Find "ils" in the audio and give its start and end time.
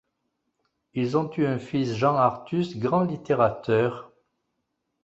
0.95-1.15